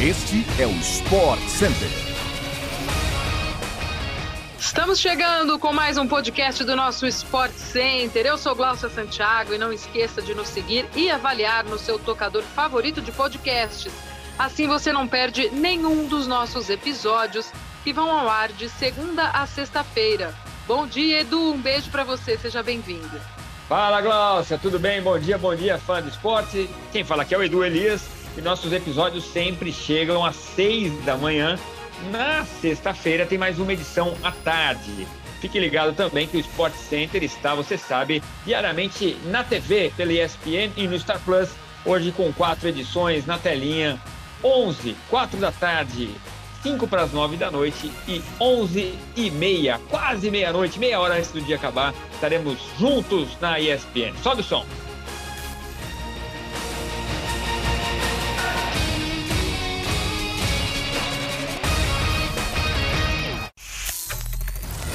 Este 0.00 0.46
é 0.62 0.64
o 0.64 0.70
Sport 0.76 1.40
Center. 1.48 1.88
Estamos 4.56 5.00
chegando 5.00 5.58
com 5.58 5.72
mais 5.72 5.98
um 5.98 6.06
podcast 6.06 6.62
do 6.62 6.76
nosso 6.76 7.04
Sport 7.08 7.50
Center. 7.54 8.24
Eu 8.24 8.38
sou 8.38 8.54
Glaucia 8.54 8.88
Santiago 8.88 9.54
e 9.54 9.58
não 9.58 9.72
esqueça 9.72 10.22
de 10.22 10.36
nos 10.36 10.46
seguir 10.50 10.88
e 10.94 11.10
avaliar 11.10 11.64
no 11.64 11.76
seu 11.76 11.98
tocador 11.98 12.44
favorito 12.44 13.00
de 13.00 13.10
podcasts. 13.10 13.92
Assim 14.38 14.68
você 14.68 14.92
não 14.92 15.08
perde 15.08 15.50
nenhum 15.50 16.06
dos 16.06 16.28
nossos 16.28 16.70
episódios 16.70 17.50
que 17.82 17.92
vão 17.92 18.08
ao 18.08 18.28
ar 18.28 18.52
de 18.52 18.68
segunda 18.68 19.30
a 19.30 19.48
sexta-feira. 19.48 20.32
Bom 20.68 20.86
dia, 20.86 21.22
Edu. 21.22 21.54
Um 21.54 21.60
beijo 21.60 21.90
para 21.90 22.04
você. 22.04 22.38
Seja 22.38 22.62
bem-vindo. 22.62 23.20
Fala, 23.68 24.00
Glaucia. 24.00 24.58
Tudo 24.58 24.78
bem? 24.78 25.02
Bom 25.02 25.18
dia, 25.18 25.36
bom 25.36 25.56
dia, 25.56 25.76
fã 25.76 26.00
do 26.00 26.08
esporte. 26.08 26.70
Quem 26.92 27.02
fala 27.02 27.22
aqui 27.22 27.34
é 27.34 27.38
o 27.38 27.42
Edu 27.42 27.64
Elias 27.64 28.17
e 28.38 28.40
nossos 28.40 28.72
episódios 28.72 29.24
sempre 29.24 29.72
chegam 29.72 30.24
às 30.24 30.36
seis 30.36 30.92
da 31.04 31.16
manhã. 31.16 31.58
Na 32.12 32.44
sexta-feira 32.44 33.26
tem 33.26 33.36
mais 33.36 33.58
uma 33.58 33.72
edição 33.72 34.14
à 34.22 34.30
tarde. 34.30 35.06
Fique 35.40 35.58
ligado 35.58 35.94
também 35.94 36.26
que 36.26 36.36
o 36.36 36.40
Sport 36.40 36.74
Center 36.74 37.22
está, 37.24 37.54
você 37.54 37.76
sabe, 37.76 38.22
diariamente 38.46 39.16
na 39.26 39.42
TV, 39.42 39.92
pela 39.96 40.12
ESPN 40.12 40.72
e 40.76 40.86
no 40.86 40.98
Star 40.98 41.20
Plus. 41.24 41.50
Hoje 41.84 42.12
com 42.12 42.32
quatro 42.32 42.68
edições 42.68 43.26
na 43.26 43.38
telinha, 43.38 44.00
11, 44.42 44.96
4 45.10 45.38
da 45.38 45.50
tarde, 45.50 46.10
5 46.62 46.86
para 46.86 47.02
as 47.02 47.12
9 47.12 47.36
da 47.36 47.50
noite 47.50 47.90
e 48.06 48.22
11 48.40 48.94
e 49.16 49.30
meia, 49.30 49.80
quase 49.88 50.30
meia-noite, 50.30 50.78
meia 50.78 51.00
hora 51.00 51.16
antes 51.16 51.32
do 51.32 51.40
dia 51.40 51.56
acabar, 51.56 51.94
estaremos 52.12 52.58
juntos 52.78 53.28
na 53.40 53.58
ESPN. 53.58 54.14
Sobe 54.22 54.42
o 54.42 54.44
som. 54.44 54.64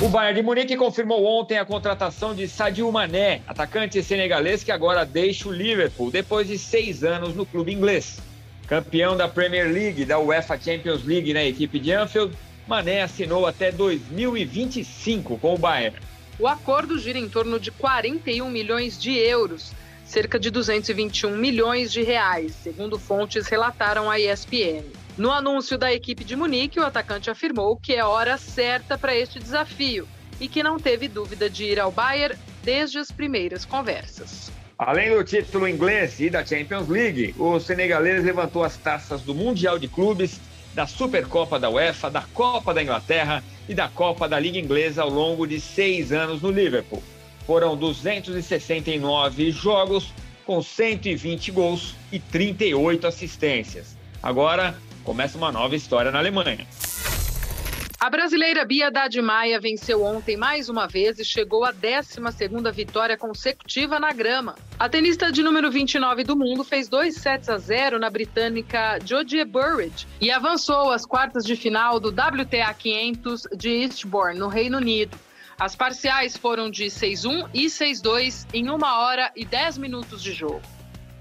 O 0.00 0.08
Bayern 0.08 0.36
de 0.36 0.46
Munique 0.46 0.76
confirmou 0.76 1.24
ontem 1.26 1.58
a 1.58 1.64
contratação 1.64 2.32
de 2.32 2.46
Sadio 2.46 2.90
Mané, 2.92 3.42
atacante 3.48 4.00
senegalês 4.00 4.62
que 4.62 4.70
agora 4.70 5.04
deixa 5.04 5.48
o 5.48 5.52
Liverpool 5.52 6.08
depois 6.08 6.46
de 6.46 6.56
seis 6.56 7.02
anos 7.02 7.34
no 7.34 7.44
clube 7.44 7.72
inglês. 7.72 8.20
Campeão 8.68 9.16
da 9.16 9.26
Premier 9.26 9.66
League, 9.66 10.04
da 10.04 10.20
UEFA 10.20 10.56
Champions 10.56 11.04
League 11.04 11.34
na 11.34 11.42
equipe 11.42 11.80
de 11.80 11.90
Anfield, 11.90 12.32
Mané 12.68 13.02
assinou 13.02 13.44
até 13.44 13.72
2025 13.72 15.36
com 15.36 15.54
o 15.54 15.58
Bayern. 15.58 15.96
O 16.38 16.46
acordo 16.46 16.96
gira 16.96 17.18
em 17.18 17.28
torno 17.28 17.58
de 17.58 17.72
41 17.72 18.48
milhões 18.48 18.96
de 19.02 19.18
euros, 19.18 19.72
cerca 20.04 20.38
de 20.38 20.48
221 20.48 21.36
milhões 21.36 21.90
de 21.90 22.04
reais, 22.04 22.54
segundo 22.62 23.00
fontes 23.00 23.48
relataram 23.48 24.08
à 24.08 24.20
ESPN. 24.20 24.84
No 25.18 25.32
anúncio 25.32 25.76
da 25.76 25.92
equipe 25.92 26.22
de 26.22 26.36
Munique, 26.36 26.78
o 26.78 26.86
atacante 26.86 27.28
afirmou 27.28 27.76
que 27.76 27.92
é 27.92 28.04
hora 28.04 28.38
certa 28.38 28.96
para 28.96 29.16
este 29.16 29.40
desafio 29.40 30.06
e 30.40 30.46
que 30.46 30.62
não 30.62 30.78
teve 30.78 31.08
dúvida 31.08 31.50
de 31.50 31.64
ir 31.64 31.80
ao 31.80 31.90
Bayern 31.90 32.38
desde 32.62 32.98
as 32.98 33.10
primeiras 33.10 33.64
conversas. 33.64 34.52
Além 34.78 35.10
do 35.10 35.24
título 35.24 35.66
inglês 35.66 36.20
e 36.20 36.30
da 36.30 36.46
Champions 36.46 36.86
League, 36.86 37.34
o 37.36 37.58
senegalês 37.58 38.24
levantou 38.24 38.62
as 38.62 38.76
taças 38.76 39.22
do 39.22 39.34
Mundial 39.34 39.76
de 39.76 39.88
Clubes, 39.88 40.40
da 40.72 40.86
Supercopa 40.86 41.58
da 41.58 41.68
UEFA, 41.68 42.08
da 42.08 42.22
Copa 42.22 42.72
da 42.72 42.80
Inglaterra 42.80 43.42
e 43.68 43.74
da 43.74 43.88
Copa 43.88 44.28
da 44.28 44.38
Liga 44.38 44.60
Inglesa 44.60 45.02
ao 45.02 45.10
longo 45.10 45.48
de 45.48 45.60
seis 45.60 46.12
anos 46.12 46.40
no 46.40 46.52
Liverpool. 46.52 47.02
Foram 47.44 47.76
269 47.76 49.50
jogos, 49.50 50.12
com 50.46 50.62
120 50.62 51.50
gols 51.50 51.96
e 52.12 52.20
38 52.20 53.04
assistências. 53.04 53.96
Agora, 54.22 54.76
começa 55.08 55.38
uma 55.38 55.50
nova 55.50 55.74
história 55.74 56.10
na 56.10 56.18
Alemanha. 56.18 56.66
A 57.98 58.10
brasileira 58.10 58.62
Bia 58.62 58.88
Haddad 58.88 59.22
Maia 59.22 59.58
venceu 59.58 60.04
ontem 60.04 60.36
mais 60.36 60.68
uma 60.68 60.86
vez 60.86 61.18
e 61.18 61.24
chegou 61.24 61.64
à 61.64 61.72
12ª 61.72 62.70
vitória 62.70 63.16
consecutiva 63.16 63.98
na 63.98 64.12
grama. 64.12 64.54
A 64.78 64.86
tenista 64.86 65.32
de 65.32 65.42
número 65.42 65.70
29 65.70 66.24
do 66.24 66.36
mundo 66.36 66.62
fez 66.62 66.90
2 66.90 67.14
sets 67.14 67.48
a 67.48 67.56
0 67.56 67.98
na 67.98 68.10
britânica 68.10 68.98
Jodie 69.02 69.46
Burridge 69.46 70.06
e 70.20 70.30
avançou 70.30 70.92
às 70.92 71.06
quartas 71.06 71.42
de 71.42 71.56
final 71.56 71.98
do 71.98 72.10
WTA 72.10 72.74
500 72.74 73.48
de 73.56 73.70
Eastbourne, 73.70 74.38
no 74.38 74.48
Reino 74.48 74.76
Unido. 74.76 75.16
As 75.58 75.74
parciais 75.74 76.36
foram 76.36 76.70
de 76.70 76.84
6-1 76.84 77.48
e 77.54 77.64
6-2 77.64 78.46
em 78.52 78.70
1 78.70 78.78
hora 78.84 79.32
e 79.34 79.46
10 79.46 79.78
minutos 79.78 80.22
de 80.22 80.32
jogo. 80.32 80.60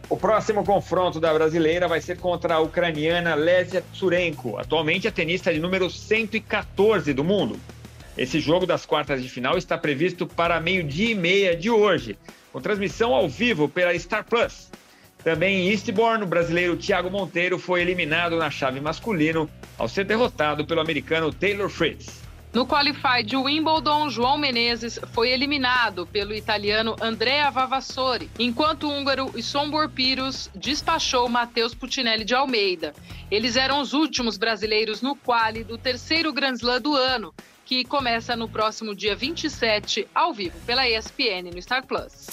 O 0.10 0.16
próximo 0.16 0.64
confronto 0.64 1.20
da 1.20 1.34
brasileira 1.34 1.86
vai 1.86 2.00
ser 2.00 2.18
contra 2.18 2.56
a 2.56 2.60
ucraniana 2.62 3.36
Lesia 3.36 3.84
Tsurenko, 3.92 4.58
atualmente 4.58 5.06
a 5.06 5.12
tenista 5.12 5.54
de 5.54 5.60
número 5.60 5.90
114 5.90 7.14
do 7.14 7.26
mundo. 7.26 7.60
Esse 8.18 8.40
jogo 8.40 8.66
das 8.66 8.86
quartas 8.86 9.22
de 9.22 9.28
final 9.28 9.58
está 9.58 9.78
previsto 9.78 10.26
para 10.26 10.62
meio-dia 10.62 11.12
e 11.12 11.16
meia 11.16 11.58
de 11.58 11.70
hoje, 11.70 12.18
com 12.54 12.62
transmissão 12.62 13.14
ao 13.14 13.28
vivo 13.28 13.68
pela 13.68 13.98
Star 14.00 14.24
Plus. 14.24 14.70
Também 15.26 15.60
em 15.60 15.70
Eastbourne, 15.72 16.24
o 16.24 16.28
brasileiro 16.28 16.78
Thiago 16.78 17.12
Monteiro 17.12 17.60
foi 17.60 17.82
eliminado 17.82 18.38
na 18.38 18.50
chave 18.50 18.80
masculino 18.80 19.50
ao 19.78 19.90
ser 19.90 20.06
derrotado 20.06 20.66
pelo 20.66 20.80
americano 20.80 21.34
Taylor 21.34 21.70
Fritz. 21.70 22.27
No 22.58 22.66
Qualify 22.66 23.22
de 23.24 23.38
Wimbledon, 23.38 24.10
João 24.10 24.36
Menezes 24.36 25.00
foi 25.14 25.30
eliminado 25.30 26.08
pelo 26.08 26.34
italiano 26.34 26.96
Andrea 27.00 27.52
Vavassori, 27.52 28.32
enquanto 28.40 28.88
o 28.88 28.92
húngaro 28.92 29.32
Sombor 29.44 29.88
Piros 29.90 30.50
despachou 30.56 31.30
Matheus 31.30 31.76
Putinelli 31.76 32.26
de 32.26 32.34
Almeida. 32.34 32.96
Eles 33.30 33.58
eram 33.58 33.80
os 33.80 33.94
últimos 33.94 34.40
brasileiros 34.40 35.04
no 35.04 35.16
quali 35.16 35.64
do 35.64 35.78
terceiro 35.78 36.34
Grand 36.34 36.56
Slam 36.56 36.82
do 36.82 36.96
ano, 36.96 37.32
que 37.64 37.86
começa 37.86 38.36
no 38.36 38.50
próximo 38.50 38.96
dia 38.96 39.16
27, 39.16 40.08
ao 40.16 40.34
vivo 40.34 40.60
pela 40.66 40.90
ESPN 40.90 41.52
no 41.54 41.62
Star 41.62 41.86
Plus. 41.86 42.26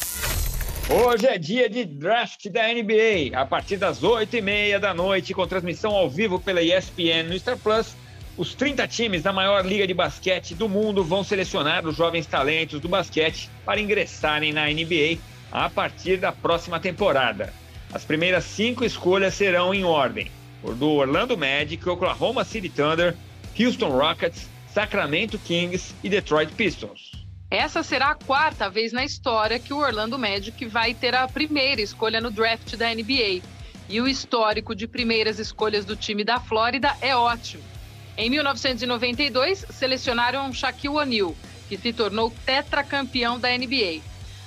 Hoje 0.88 1.26
é 1.26 1.36
dia 1.36 1.68
de 1.68 1.84
draft 1.84 2.48
da 2.48 2.62
NBA, 2.72 3.38
a 3.38 3.44
partir 3.44 3.76
das 3.76 4.00
8h30 4.00 4.78
da 4.78 4.94
noite, 4.94 5.34
com 5.34 5.46
transmissão 5.46 5.92
ao 5.92 6.08
vivo 6.08 6.40
pela 6.40 6.62
ESPN 6.62 7.24
no 7.28 7.38
Star 7.38 7.58
Plus 7.58 7.94
os 8.36 8.54
30 8.54 8.88
times 8.88 9.22
da 9.22 9.32
maior 9.32 9.64
liga 9.64 9.86
de 9.86 9.94
basquete 9.94 10.54
do 10.54 10.68
mundo 10.68 11.04
vão 11.04 11.22
selecionar 11.22 11.86
os 11.86 11.96
jovens 11.96 12.26
talentos 12.26 12.80
do 12.80 12.88
basquete 12.88 13.48
para 13.64 13.80
ingressarem 13.80 14.52
na 14.52 14.66
NBA 14.66 15.18
a 15.52 15.70
partir 15.70 16.16
da 16.16 16.32
próxima 16.32 16.80
temporada. 16.80 17.52
As 17.92 18.04
primeiras 18.04 18.44
cinco 18.44 18.84
escolhas 18.84 19.34
serão 19.34 19.72
em 19.72 19.84
ordem: 19.84 20.30
do 20.76 20.90
Orlando 20.90 21.38
Magic, 21.38 21.88
Oklahoma 21.88 22.44
City 22.44 22.68
Thunder, 22.68 23.14
Houston 23.58 23.90
Rockets, 23.90 24.48
Sacramento 24.72 25.38
Kings 25.38 25.94
e 26.02 26.08
Detroit 26.08 26.50
Pistons. 26.54 27.12
Essa 27.48 27.84
será 27.84 28.10
a 28.10 28.14
quarta 28.16 28.68
vez 28.68 28.92
na 28.92 29.04
história 29.04 29.60
que 29.60 29.72
o 29.72 29.78
Orlando 29.78 30.18
Magic 30.18 30.66
vai 30.66 30.92
ter 30.92 31.14
a 31.14 31.28
primeira 31.28 31.80
escolha 31.80 32.20
no 32.20 32.32
draft 32.32 32.74
da 32.74 32.92
NBA. 32.92 33.42
E 33.88 34.00
o 34.00 34.08
histórico 34.08 34.74
de 34.74 34.88
primeiras 34.88 35.38
escolhas 35.38 35.84
do 35.84 35.94
time 35.94 36.24
da 36.24 36.40
Flórida 36.40 36.96
é 37.00 37.14
ótimo. 37.14 37.73
Em 38.16 38.30
1992, 38.30 39.66
selecionaram 39.70 40.52
Shaquille 40.52 40.94
O'Neal, 40.94 41.34
que 41.68 41.76
se 41.76 41.92
tornou 41.92 42.32
tetracampeão 42.46 43.40
da 43.40 43.48
NBA. 43.50 44.00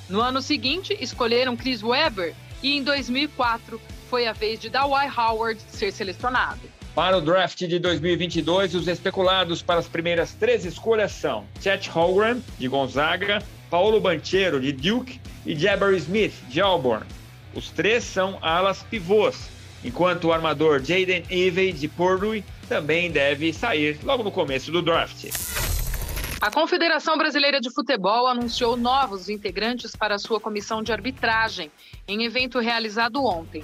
No 0.08 0.22
ano 0.22 0.42
seguinte, 0.42 0.98
escolheram 1.02 1.58
Chris 1.58 1.84
Webber 1.84 2.34
e 2.64 2.78
em 2.78 2.84
2004 2.84 3.80
foi 4.10 4.26
a 4.26 4.32
vez 4.32 4.60
de 4.60 4.70
Dwight 4.70 5.20
Howard 5.20 5.62
ser 5.70 5.92
selecionado. 5.92 6.62
Para 6.96 7.18
o 7.18 7.22
draft 7.22 7.60
de 7.60 7.78
2022, 7.78 8.74
os 8.74 8.88
especulados 8.88 9.62
para 9.62 9.80
as 9.80 9.88
primeiras 9.88 10.34
três 10.34 10.66
escolhas 10.66 11.12
são 11.12 11.46
Chet 11.62 11.90
Holmgren, 11.90 12.42
de 12.58 12.68
Gonzaga, 12.70 13.44
Paulo 13.70 14.00
Banchero, 14.00 14.62
de 14.62 14.72
Duke 14.72 15.20
e 15.46 15.56
Jabari 15.56 15.98
Smith, 15.98 16.34
de 16.48 16.62
Auburn. 16.62 17.06
Os 17.54 17.70
três 17.70 18.04
são 18.04 18.40
alas 18.42 18.82
pivôs, 18.84 19.50
enquanto 19.84 20.26
o 20.26 20.34
armador 20.34 20.80
Jaden 20.80 21.24
Ivey, 21.30 21.74
de 21.74 21.88
Purdue, 21.88 22.44
também 22.68 23.10
deve 23.10 23.52
sair 23.54 24.00
logo 24.04 24.24
no 24.24 24.32
começo 24.32 24.72
do 24.72 24.82
draft. 24.82 25.26
A 26.40 26.52
Confederação 26.52 27.18
Brasileira 27.18 27.60
de 27.60 27.74
Futebol 27.74 28.28
anunciou 28.28 28.78
novos 28.78 29.28
integrantes 29.28 29.96
para 29.96 30.20
sua 30.20 30.40
comissão 30.40 30.84
de 30.84 30.92
arbitragem 30.92 31.72
em 32.08 32.24
evento 32.26 32.60
realizado 32.60 33.26
ontem. 33.26 33.64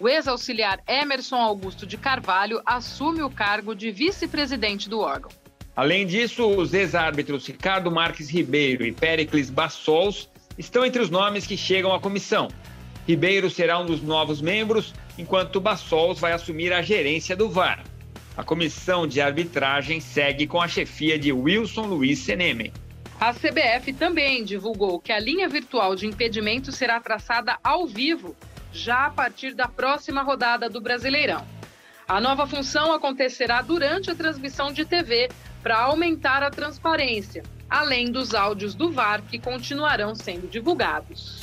O 0.00 0.08
ex-auxiliar 0.08 0.80
Emerson 0.88 1.36
Augusto 1.36 1.86
de 1.86 1.98
Carvalho 1.98 2.62
assume 2.64 3.22
o 3.22 3.30
cargo 3.30 3.74
de 3.74 3.90
vice-presidente 3.90 4.88
do 4.88 5.00
órgão. 5.00 5.30
Além 5.76 6.06
disso, 6.06 6.46
os 6.46 6.72
ex-árbitros 6.72 7.46
Ricardo 7.46 7.90
Marques 7.90 8.30
Ribeiro 8.30 8.86
e 8.86 8.92
Pericles 8.92 9.50
Bassols 9.50 10.28
estão 10.56 10.84
entre 10.84 11.02
os 11.02 11.10
nomes 11.10 11.46
que 11.46 11.56
chegam 11.56 11.92
à 11.92 12.00
comissão. 12.00 12.48
Ribeiro 13.06 13.50
será 13.50 13.78
um 13.78 13.86
dos 13.86 14.00
novos 14.00 14.40
membros, 14.40 14.94
enquanto 15.18 15.60
Bassols 15.60 16.18
vai 16.18 16.32
assumir 16.32 16.72
a 16.72 16.80
gerência 16.80 17.36
do 17.36 17.50
VAR. 17.50 17.84
A 18.36 18.42
comissão 18.42 19.06
de 19.06 19.20
arbitragem 19.20 20.00
segue 20.00 20.46
com 20.46 20.60
a 20.60 20.66
chefia 20.66 21.16
de 21.18 21.32
Wilson 21.32 21.86
Luiz 21.86 22.18
Seneme. 22.18 22.72
A 23.20 23.32
CBF 23.32 23.92
também 23.92 24.44
divulgou 24.44 24.98
que 24.98 25.12
a 25.12 25.20
linha 25.20 25.48
virtual 25.48 25.94
de 25.94 26.06
impedimento 26.06 26.72
será 26.72 26.98
traçada 26.98 27.56
ao 27.62 27.86
vivo, 27.86 28.36
já 28.72 29.06
a 29.06 29.10
partir 29.10 29.54
da 29.54 29.68
próxima 29.68 30.22
rodada 30.22 30.68
do 30.68 30.80
Brasileirão. 30.80 31.46
A 32.08 32.20
nova 32.20 32.46
função 32.46 32.92
acontecerá 32.92 33.62
durante 33.62 34.10
a 34.10 34.14
transmissão 34.14 34.72
de 34.72 34.84
TV 34.84 35.30
para 35.62 35.78
aumentar 35.78 36.42
a 36.42 36.50
transparência, 36.50 37.44
além 37.70 38.10
dos 38.10 38.34
áudios 38.34 38.74
do 38.74 38.90
VAR 38.90 39.22
que 39.22 39.38
continuarão 39.38 40.14
sendo 40.14 40.48
divulgados. 40.48 41.40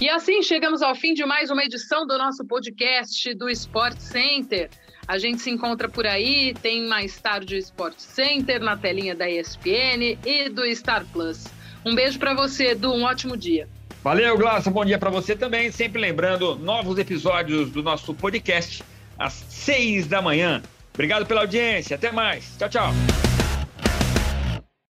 E 0.00 0.08
assim 0.08 0.42
chegamos 0.42 0.82
ao 0.82 0.94
fim 0.96 1.14
de 1.14 1.24
mais 1.24 1.50
uma 1.50 1.62
edição 1.62 2.04
do 2.06 2.18
nosso 2.18 2.44
podcast 2.44 3.32
do 3.34 3.48
Sport 3.50 3.98
Center. 3.98 4.68
A 5.06 5.18
gente 5.18 5.42
se 5.42 5.50
encontra 5.50 5.88
por 5.88 6.06
aí, 6.06 6.54
tem 6.62 6.86
mais 6.86 7.18
tarde 7.20 7.56
o 7.56 7.58
Sport 7.58 7.94
Center 7.98 8.60
na 8.60 8.76
telinha 8.76 9.14
da 9.14 9.28
ESPN 9.28 10.18
e 10.24 10.48
do 10.48 10.64
Star 10.74 11.04
Plus. 11.12 11.46
Um 11.84 11.94
beijo 11.94 12.18
para 12.18 12.34
você, 12.34 12.70
Edu, 12.70 12.92
um 12.92 13.04
ótimo 13.04 13.36
dia. 13.36 13.68
Valeu, 14.02 14.36
Glaucia, 14.36 14.70
bom 14.70 14.84
dia 14.84 14.98
para 14.98 15.10
você 15.10 15.36
também. 15.36 15.70
Sempre 15.70 16.00
lembrando, 16.00 16.56
novos 16.56 16.98
episódios 16.98 17.70
do 17.70 17.82
nosso 17.82 18.14
podcast 18.14 18.82
às 19.18 19.32
seis 19.48 20.06
da 20.06 20.22
manhã. 20.22 20.62
Obrigado 20.94 21.26
pela 21.26 21.42
audiência, 21.42 21.96
até 21.96 22.10
mais. 22.10 22.56
Tchau, 22.58 22.68
tchau. 22.68 23.11